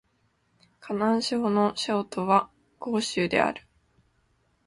[0.79, 3.67] 河南省の省都は鄭州である